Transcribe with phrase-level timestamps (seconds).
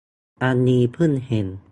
[0.43, 1.47] อันนี้เพิ่งเห็น